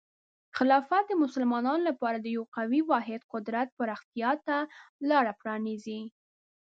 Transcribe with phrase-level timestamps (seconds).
[0.57, 4.57] خلافت د مسلمانانو لپاره د یو قوي واحد قدرت پراختیا ته
[5.09, 6.01] لاره پرانیزي.